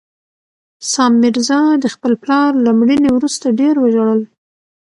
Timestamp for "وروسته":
3.13-3.45